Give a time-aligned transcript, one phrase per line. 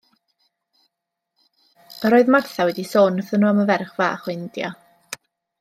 [2.13, 4.77] Roedd Martha wedi sôn wrthyn nhw am y ferch fach o India.